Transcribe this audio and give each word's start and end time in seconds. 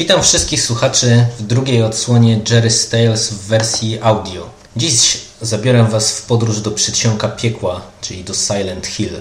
Witam 0.00 0.22
wszystkich 0.22 0.62
słuchaczy 0.62 1.26
w 1.38 1.42
drugiej 1.42 1.82
odsłonie 1.82 2.40
Jerry's 2.40 2.90
Tales 2.90 3.30
w 3.30 3.46
wersji 3.46 3.98
audio. 4.02 4.50
Dziś 4.76 5.20
zabiorę 5.40 5.84
Was 5.84 6.12
w 6.12 6.22
podróż 6.22 6.60
do 6.60 6.70
przedsionka 6.70 7.28
piekła, 7.28 7.80
czyli 8.00 8.24
do 8.24 8.34
Silent 8.34 8.86
Hill. 8.86 9.20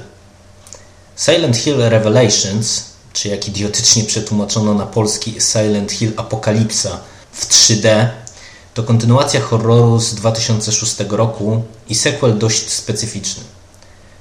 Silent 1.18 1.58
Hill 1.58 1.78
Revelations, 1.78 2.84
czy 3.14 3.28
jak 3.30 3.48
idiotycznie 3.48 4.04
przetłumaczono 4.04 4.74
na 4.74 4.86
polski 4.86 5.36
Silent 5.52 5.92
Hill 5.92 6.14
Apokalipsa 6.18 7.00
w 7.32 7.48
3D, 7.48 8.08
to 8.74 8.84
kontynuacja 8.84 9.42
horroru 9.42 10.00
z 10.00 10.16
2006 10.16 10.96
roku 11.10 11.64
i 11.90 11.96
sequel 11.96 12.38
dość 12.38 12.70
specyficzny. 12.70 13.44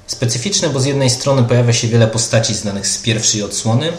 Specyficzny, 0.07 0.69
bo 0.69 0.81
z 0.81 0.85
jednej 0.85 1.11
strony 1.11 1.43
pojawia 1.43 1.73
się 1.73 1.89
wiele 1.89 2.07
postaci 2.07 2.55
znanych 2.55 2.87
z 2.87 2.99
pierwszej 2.99 3.43
odsłony, 3.43 3.93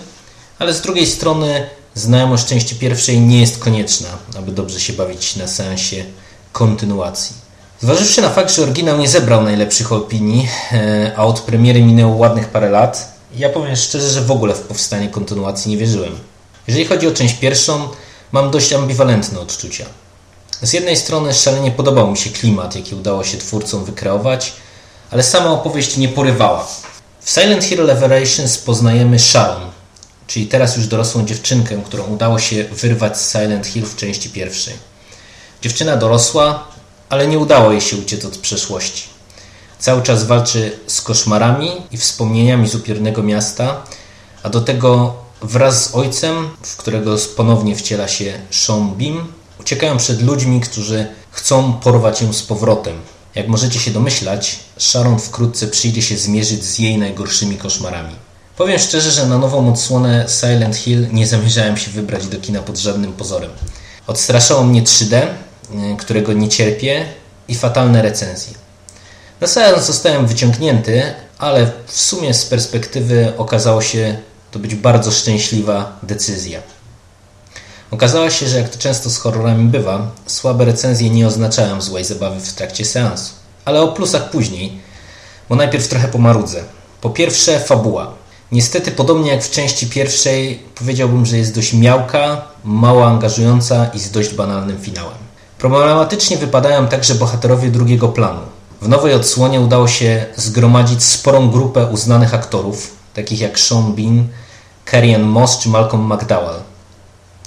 ale 0.60 0.74
z 0.74 0.82
drugiej 0.82 1.08
strony 1.08 1.79
znajomość 2.00 2.46
części 2.46 2.76
pierwszej 2.76 3.20
nie 3.20 3.42
jest 3.42 3.58
konieczna, 3.58 4.08
aby 4.38 4.52
dobrze 4.52 4.80
się 4.80 4.94
bawić 4.94 5.36
na 5.36 5.48
seansie 5.48 6.06
kontynuacji. 6.52 7.36
Zważywszy 7.82 8.22
na 8.22 8.30
fakt, 8.30 8.56
że 8.56 8.64
oryginał 8.64 8.98
nie 8.98 9.10
zebrał 9.10 9.44
najlepszych 9.44 9.92
opinii, 9.92 10.50
e, 10.72 11.12
a 11.16 11.24
od 11.24 11.40
premiery 11.40 11.84
minęło 11.84 12.16
ładnych 12.16 12.48
parę 12.48 12.70
lat, 12.70 13.14
ja 13.36 13.50
powiem 13.50 13.76
szczerze, 13.76 14.10
że 14.10 14.22
w 14.22 14.32
ogóle 14.32 14.54
w 14.54 14.60
powstanie 14.60 15.10
kontynuacji 15.10 15.72
nie 15.72 15.78
wierzyłem. 15.78 16.20
Jeżeli 16.68 16.86
chodzi 16.86 17.08
o 17.08 17.12
część 17.12 17.34
pierwszą, 17.34 17.88
mam 18.32 18.52
dość 18.52 18.74
ambiwalentne 18.74 19.40
odczucia. 19.40 19.86
Z 20.62 20.74
jednej 20.74 20.98
strony 20.98 21.34
szalenie 21.34 21.72
podobał 21.72 22.12
mi 22.12 22.18
się 22.18 22.30
klimat, 22.30 22.76
jaki 22.76 22.96
udało 22.96 23.24
się 23.24 23.38
twórcom 23.38 23.86
wykreować, 23.86 24.54
ale 25.12 25.24
sama 25.24 25.52
opowieść 25.52 25.98
nie 25.98 26.10
porywała. 26.10 26.68
W 27.22 27.30
Silent 27.30 27.64
Hill 27.64 27.86
Revelations 27.86 28.58
poznajemy 28.58 29.20
Sharon, 29.20 29.70
czyli 30.30 30.48
teraz 30.48 30.78
już 30.78 30.88
dorosłą 30.88 31.26
dziewczynkę, 31.26 31.82
którą 31.86 32.04
udało 32.04 32.40
się 32.40 32.64
wyrwać 32.64 33.18
z 33.18 33.32
Silent 33.32 33.68
Hill 33.68 33.86
w 33.86 33.96
części 33.96 34.30
pierwszej. 34.30 34.74
Dziewczyna 35.62 35.98
dorosła, 35.98 36.68
ale 37.10 37.28
nie 37.28 37.40
udało 37.40 37.72
jej 37.72 37.82
się 37.82 37.98
uciec 37.98 38.26
od 38.26 38.38
przeszłości. 38.38 39.04
Cały 39.80 40.02
czas 40.02 40.24
walczy 40.24 40.80
z 40.88 41.02
koszmarami 41.02 41.72
i 41.92 41.98
wspomnieniami 41.98 42.70
z 42.70 42.76
miasta, 43.24 43.84
a 44.44 44.50
do 44.50 44.62
tego 44.62 45.16
wraz 45.42 45.90
z 45.90 45.96
ojcem, 45.96 46.50
w 46.62 46.78
którego 46.78 47.16
ponownie 47.36 47.76
wciela 47.76 48.08
się 48.08 48.40
Sean 48.52 48.96
Beam, 48.96 49.28
uciekają 49.60 49.98
przed 49.98 50.22
ludźmi, 50.22 50.62
którzy 50.62 51.08
chcą 51.32 51.74
porwać 51.74 52.22
ją 52.22 52.34
z 52.34 52.44
powrotem. 52.44 52.96
Jak 53.36 53.48
możecie 53.48 53.80
się 53.80 53.92
domyślać, 53.92 54.60
Sharon 54.78 55.20
wkrótce 55.20 55.68
przyjdzie 55.68 56.02
się 56.02 56.18
zmierzyć 56.18 56.64
z 56.64 56.80
jej 56.80 56.98
najgorszymi 56.98 57.58
koszmarami. 57.58 58.29
Powiem 58.60 58.80
szczerze, 58.80 59.12
że 59.12 59.26
na 59.26 59.38
nową 59.38 59.70
odsłonę 59.70 60.26
Silent 60.40 60.76
Hill 60.76 61.08
nie 61.12 61.28
zamierzałem 61.28 61.78
się 61.78 61.92
wybrać 61.92 62.28
do 62.28 62.40
kina 62.40 62.62
pod 62.62 62.78
żadnym 62.78 63.14
pozorem. 63.14 63.52
Odstraszało 64.08 64.64
mnie 64.64 64.84
3D, 64.84 65.16
y, 65.16 65.28
którego 65.98 66.34
nie 66.34 66.50
cierpię 66.50 67.06
i 67.48 67.56
fatalne 67.56 68.02
recenzje. 68.02 68.54
Na 69.42 69.48
seans 69.48 69.86
zostałem 69.86 70.28
wyciągnięty, 70.28 71.14
ale 71.38 71.72
w 71.88 72.02
sumie 72.02 72.34
z 72.34 72.46
perspektywy 72.46 73.34
okazało 73.38 73.82
się 73.82 74.18
to 74.52 74.60
być 74.60 74.76
bardzo 74.76 75.12
szczęśliwa 75.12 76.00
decyzja. 76.04 76.60
Okazało 77.92 78.30
się, 78.30 78.48
że 78.48 78.58
jak 78.58 78.70
to 78.70 78.78
często 78.78 79.10
z 79.10 79.18
horrorami 79.18 79.70
bywa, 79.70 80.12
słabe 80.26 80.66
recenzje 80.66 81.10
nie 81.10 81.28
oznaczają 81.28 81.82
złej 81.82 82.06
zabawy 82.06 82.40
w 82.40 82.54
trakcie 82.54 82.86
seansu. 82.86 83.34
Ale 83.66 83.82
o 83.82 83.88
plusach 83.88 84.30
później, 84.30 84.82
bo 85.50 85.56
najpierw 85.56 85.88
trochę 85.88 86.08
pomarudzę. 86.08 86.64
Po 87.02 87.10
pierwsze, 87.10 87.60
fabuła. 87.60 88.19
Niestety, 88.52 88.92
podobnie 88.92 89.32
jak 89.32 89.44
w 89.44 89.52
części 89.52 89.88
pierwszej, 89.88 90.60
powiedziałbym, 90.76 91.26
że 91.26 91.38
jest 91.38 91.56
dość 91.56 91.74
miałka, 91.74 92.42
mało 92.64 93.08
angażująca 93.08 93.86
i 93.86 94.00
z 94.00 94.12
dość 94.12 94.34
banalnym 94.34 94.80
finałem. 94.80 95.18
Problematycznie 95.58 96.38
wypadają 96.38 96.88
także 96.88 97.16
bohaterowie 97.16 97.72
drugiego 97.72 98.08
planu. 98.08 98.42
W 98.82 98.88
nowej 98.88 99.14
odsłonie 99.14 99.60
udało 99.60 99.88
się 99.88 100.26
zgromadzić 100.36 101.04
sporą 101.04 101.50
grupę 101.50 101.86
uznanych 101.86 102.34
aktorów, 102.34 102.96
takich 103.14 103.40
jak 103.40 103.60
Sean 103.60 103.94
Bean, 103.94 104.28
Carrie 104.92 105.20
Moss 105.20 105.60
czy 105.60 105.70
Malcolm 105.70 106.14
McDowell. 106.14 106.60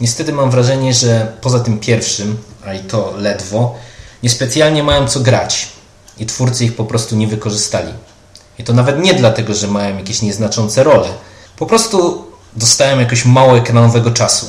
Niestety 0.00 0.32
mam 0.32 0.50
wrażenie, 0.50 0.94
że 0.94 1.32
poza 1.40 1.60
tym 1.60 1.78
pierwszym, 1.78 2.36
a 2.66 2.74
i 2.74 2.80
to 2.80 3.14
ledwo, 3.18 3.74
niespecjalnie 4.22 4.82
mają 4.82 5.08
co 5.08 5.20
grać 5.20 5.68
i 6.18 6.26
twórcy 6.26 6.64
ich 6.64 6.76
po 6.76 6.84
prostu 6.84 7.16
nie 7.16 7.26
wykorzystali. 7.26 7.92
I 8.62 8.64
to 8.64 8.72
nawet 8.72 8.98
nie 8.98 9.14
dlatego, 9.14 9.54
że 9.54 9.68
mają 9.68 9.96
jakieś 9.96 10.22
nieznaczące 10.22 10.84
role. 10.84 11.08
Po 11.56 11.66
prostu 11.66 12.24
dostałem 12.56 13.00
jakoś 13.00 13.24
mało 13.24 13.56
ekranowego 13.58 14.10
czasu. 14.10 14.46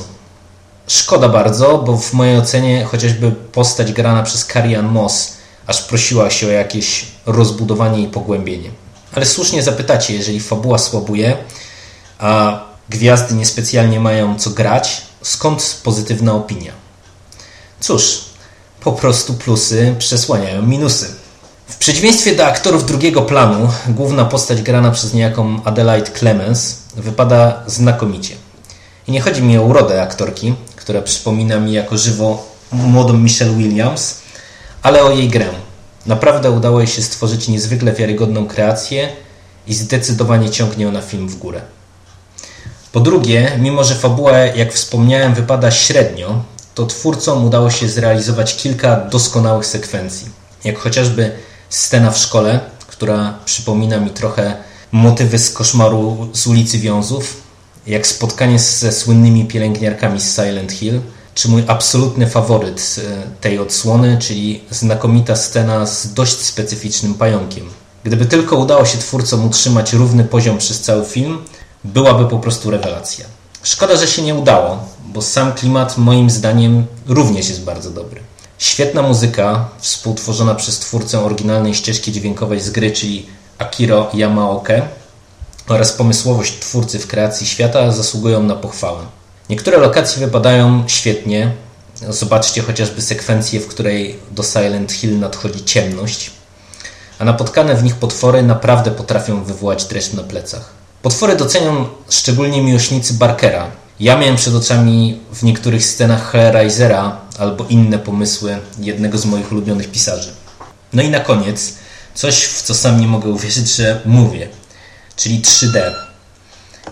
Szkoda 0.86 1.28
bardzo, 1.28 1.78
bo 1.78 1.96
w 1.96 2.12
mojej 2.12 2.38
ocenie 2.38 2.84
chociażby 2.84 3.32
postać 3.32 3.92
grana 3.92 4.22
przez 4.22 4.46
Carrie 4.46 4.82
Moss 4.82 5.32
aż 5.66 5.82
prosiła 5.82 6.30
się 6.30 6.46
o 6.46 6.50
jakieś 6.50 7.06
rozbudowanie 7.26 8.02
i 8.02 8.08
pogłębienie. 8.08 8.70
Ale 9.14 9.26
słusznie 9.26 9.62
zapytacie, 9.62 10.14
jeżeli 10.14 10.40
fabuła 10.40 10.78
słabuje, 10.78 11.36
a 12.18 12.60
gwiazdy 12.88 13.34
niespecjalnie 13.34 14.00
mają 14.00 14.38
co 14.38 14.50
grać, 14.50 15.02
skąd 15.22 15.80
pozytywna 15.82 16.32
opinia? 16.34 16.72
Cóż, 17.80 18.24
po 18.80 18.92
prostu 18.92 19.34
plusy 19.34 19.94
przesłaniają 19.98 20.62
minusy. 20.62 21.23
W 21.66 21.76
przeciwieństwie 21.76 22.36
do 22.36 22.46
aktorów 22.46 22.86
drugiego 22.86 23.22
planu, 23.22 23.68
główna 23.88 24.24
postać 24.24 24.62
grana 24.62 24.90
przez 24.90 25.14
niejaką 25.14 25.64
Adelaide 25.64 26.10
Clemens 26.10 26.78
wypada 26.96 27.62
znakomicie. 27.66 28.34
I 29.08 29.12
nie 29.12 29.20
chodzi 29.20 29.42
mi 29.42 29.58
o 29.58 29.62
urodę 29.62 30.02
aktorki, 30.02 30.54
która 30.76 31.02
przypomina 31.02 31.60
mi 31.60 31.72
jako 31.72 31.98
żywo 31.98 32.46
młodą 32.72 33.12
Michelle 33.12 33.54
Williams, 33.54 34.18
ale 34.82 35.02
o 35.02 35.10
jej 35.10 35.28
grę. 35.28 35.46
Naprawdę 36.06 36.50
udało 36.50 36.80
jej 36.80 36.88
się 36.88 37.02
stworzyć 37.02 37.48
niezwykle 37.48 37.92
wiarygodną 37.92 38.46
kreację 38.46 39.08
i 39.66 39.74
zdecydowanie 39.74 40.50
ciągnie 40.50 40.88
ona 40.88 41.00
film 41.00 41.28
w 41.28 41.36
górę. 41.36 41.60
Po 42.92 43.00
drugie, 43.00 43.52
mimo 43.58 43.84
że 43.84 43.94
fabuła, 43.94 44.38
jak 44.38 44.72
wspomniałem, 44.72 45.34
wypada 45.34 45.70
średnio, 45.70 46.42
to 46.74 46.86
twórcom 46.86 47.44
udało 47.44 47.70
się 47.70 47.88
zrealizować 47.88 48.56
kilka 48.56 48.96
doskonałych 48.96 49.66
sekwencji. 49.66 50.28
Jak 50.64 50.78
chociażby 50.78 51.32
scena 51.74 52.10
w 52.10 52.18
szkole, 52.18 52.60
która 52.86 53.38
przypomina 53.44 54.00
mi 54.00 54.10
trochę 54.10 54.56
motywy 54.92 55.38
z 55.38 55.50
koszmaru 55.50 56.28
z 56.32 56.46
ulicy 56.46 56.78
Wiązów, 56.78 57.42
jak 57.86 58.06
spotkanie 58.06 58.58
ze 58.58 58.92
słynnymi 58.92 59.44
pielęgniarkami 59.44 60.20
z 60.20 60.34
Silent 60.34 60.72
Hill, 60.72 61.00
czy 61.34 61.48
mój 61.48 61.64
absolutny 61.66 62.26
faworyt 62.26 62.96
e, 62.98 63.40
tej 63.40 63.58
odsłony, 63.58 64.18
czyli 64.20 64.64
znakomita 64.70 65.36
scena 65.36 65.86
z 65.86 66.12
dość 66.12 66.38
specyficznym 66.38 67.14
pająkiem. 67.14 67.64
Gdyby 68.04 68.26
tylko 68.26 68.56
udało 68.56 68.84
się 68.84 68.98
twórcom 68.98 69.46
utrzymać 69.46 69.92
równy 69.92 70.24
poziom 70.24 70.58
przez 70.58 70.80
cały 70.80 71.04
film, 71.04 71.38
byłaby 71.84 72.28
po 72.28 72.38
prostu 72.38 72.70
rewelacja. 72.70 73.26
Szkoda, 73.62 73.96
że 73.96 74.06
się 74.06 74.22
nie 74.22 74.34
udało, 74.34 74.78
bo 75.06 75.22
sam 75.22 75.52
klimat 75.52 75.98
moim 75.98 76.30
zdaniem 76.30 76.86
również 77.06 77.48
jest 77.48 77.64
bardzo 77.64 77.90
dobry. 77.90 78.20
Świetna 78.58 79.02
muzyka, 79.02 79.68
współtworzona 79.78 80.54
przez 80.54 80.78
twórcę 80.78 81.20
oryginalnej 81.20 81.74
ścieżki 81.74 82.12
dźwiękowej 82.12 82.60
z 82.60 82.70
gry, 82.70 82.92
czyli 82.92 83.26
Akiro 83.58 84.10
Yamaoke 84.14 84.82
oraz 85.68 85.92
pomysłowość 85.92 86.58
twórcy 86.58 86.98
w 86.98 87.06
kreacji 87.06 87.46
świata 87.46 87.92
zasługują 87.92 88.42
na 88.42 88.54
pochwałę. 88.56 88.98
Niektóre 89.50 89.78
lokacje 89.78 90.26
wypadają 90.26 90.84
świetnie. 90.86 91.52
Zobaczcie 92.08 92.62
chociażby 92.62 93.02
sekwencję, 93.02 93.60
w 93.60 93.68
której 93.68 94.18
do 94.30 94.42
Silent 94.42 94.92
Hill 94.92 95.18
nadchodzi 95.18 95.64
ciemność, 95.64 96.30
a 97.18 97.24
napotkane 97.24 97.74
w 97.74 97.84
nich 97.84 97.94
potwory 97.94 98.42
naprawdę 98.42 98.90
potrafią 98.90 99.44
wywołać 99.44 99.84
dreszcz 99.84 100.12
na 100.12 100.22
plecach. 100.22 100.70
Potwory 101.02 101.36
docenią 101.36 101.86
szczególnie 102.10 102.62
miłośnicy 102.62 103.14
Barkera. 103.14 103.66
Ja 104.00 104.18
miałem 104.18 104.36
przed 104.36 104.54
oczami 104.54 105.20
w 105.32 105.42
niektórych 105.42 105.86
scenach 105.86 106.30
Hellraisera 106.30 107.16
albo 107.38 107.64
inne 107.68 107.98
pomysły 107.98 108.58
jednego 108.78 109.18
z 109.18 109.24
moich 109.24 109.52
ulubionych 109.52 109.90
pisarzy. 109.90 110.32
No 110.92 111.02
i 111.02 111.08
na 111.08 111.20
koniec 111.20 111.74
coś, 112.14 112.44
w 112.44 112.62
co 112.62 112.74
sam 112.74 113.00
nie 113.00 113.06
mogę 113.06 113.30
uwierzyć, 113.30 113.76
że 113.76 114.00
mówię, 114.04 114.48
czyli 115.16 115.42
3D. 115.42 115.92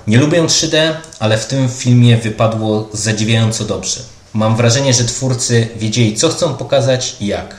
Nie 0.06 0.18
lubię 0.18 0.42
3D, 0.42 0.94
ale 1.18 1.38
w 1.38 1.46
tym 1.46 1.68
filmie 1.68 2.16
wypadło 2.16 2.88
zadziwiająco 2.92 3.64
dobrze. 3.64 4.00
Mam 4.32 4.56
wrażenie, 4.56 4.94
że 4.94 5.04
twórcy 5.04 5.68
wiedzieli, 5.76 6.16
co 6.16 6.28
chcą 6.28 6.54
pokazać 6.54 7.16
i 7.20 7.26
jak. 7.26 7.56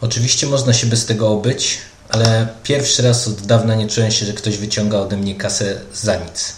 Oczywiście 0.00 0.46
można 0.46 0.72
się 0.72 0.86
bez 0.86 1.06
tego 1.06 1.28
obyć, 1.28 1.78
ale 2.08 2.48
pierwszy 2.62 3.02
raz 3.02 3.28
od 3.28 3.46
dawna 3.46 3.74
nie 3.74 3.88
czułem 3.88 4.10
się, 4.10 4.26
że 4.26 4.32
ktoś 4.32 4.56
wyciąga 4.56 4.98
ode 4.98 5.16
mnie 5.16 5.34
kasę 5.34 5.80
za 5.94 6.16
nic. 6.16 6.52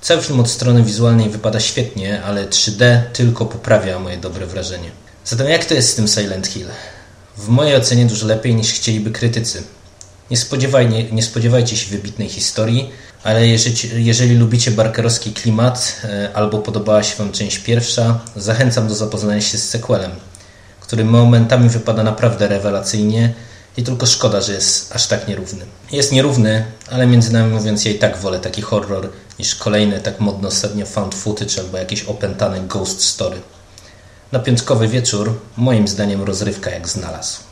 Cały 0.00 0.22
film 0.22 0.40
od 0.40 0.50
strony 0.50 0.82
wizualnej 0.82 1.30
wypada 1.30 1.60
świetnie, 1.60 2.22
ale 2.22 2.46
3D 2.46 3.00
tylko 3.12 3.46
poprawia 3.46 3.98
moje 3.98 4.16
dobre 4.16 4.46
wrażenie. 4.46 4.90
Zatem 5.24 5.48
jak 5.48 5.64
to 5.64 5.74
jest 5.74 5.90
z 5.90 5.94
tym 5.94 6.08
Silent 6.08 6.46
Hill? 6.46 6.66
W 7.36 7.48
mojej 7.48 7.76
ocenie 7.76 8.06
dużo 8.06 8.26
lepiej 8.26 8.54
niż 8.54 8.72
chcieliby 8.72 9.10
krytycy. 9.10 9.62
Nie, 10.30 10.36
spodziewaj, 10.36 10.88
nie, 10.88 11.04
nie 11.10 11.22
spodziewajcie 11.22 11.76
się 11.76 11.90
wybitnej 11.90 12.28
historii, 12.28 12.90
ale 13.24 13.46
jeżeli, 13.46 14.04
jeżeli 14.04 14.36
lubicie 14.36 14.70
barkerowski 14.70 15.32
klimat 15.32 16.00
e, 16.04 16.30
albo 16.34 16.58
podobała 16.58 17.02
się 17.02 17.16
Wam 17.16 17.32
część 17.32 17.58
pierwsza, 17.58 18.20
zachęcam 18.36 18.88
do 18.88 18.94
zapoznania 18.94 19.40
się 19.40 19.58
z 19.58 19.68
sequelem, 19.68 20.10
który 20.80 21.04
momentami 21.04 21.68
wypada 21.68 22.02
naprawdę 22.02 22.48
rewelacyjnie 22.48 23.34
i 23.76 23.82
tylko 23.82 24.06
szkoda, 24.06 24.40
że 24.40 24.52
jest 24.52 24.96
aż 24.96 25.06
tak 25.06 25.28
nierówny. 25.28 25.64
Jest 25.92 26.12
nierówny, 26.12 26.64
ale 26.90 27.06
między 27.06 27.32
nami 27.32 27.52
mówiąc 27.52 27.84
ja 27.84 27.90
i 27.90 27.98
tak 27.98 28.18
wolę 28.18 28.38
taki 28.38 28.62
horror 28.62 29.08
niż 29.40 29.54
kolejny 29.54 30.00
tak 30.00 30.20
modno 30.20 30.48
ostatnio 30.48 30.86
found 30.86 31.14
footage 31.14 31.60
albo 31.60 31.78
jakieś 31.78 32.04
opętane 32.04 32.60
ghost 32.60 33.04
story. 33.04 33.40
Na 34.32 34.38
piątkowy 34.38 34.88
wieczór 34.88 35.40
moim 35.56 35.88
zdaniem 35.88 36.22
rozrywka 36.22 36.70
jak 36.70 36.88
znalazł. 36.88 37.49